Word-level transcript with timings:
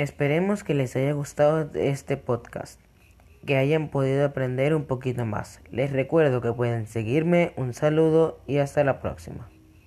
Esperemos 0.00 0.64
que 0.64 0.72
les 0.72 0.96
haya 0.96 1.12
gustado 1.12 1.68
este 1.74 2.16
podcast, 2.16 2.80
que 3.44 3.58
hayan 3.58 3.90
podido 3.90 4.24
aprender 4.24 4.74
un 4.74 4.86
poquito 4.86 5.26
más. 5.26 5.60
Les 5.70 5.92
recuerdo 5.92 6.40
que 6.40 6.54
pueden 6.54 6.86
seguirme, 6.86 7.52
un 7.58 7.74
saludo 7.74 8.40
y 8.46 8.56
hasta 8.56 8.82
la 8.82 9.02
próxima. 9.02 9.50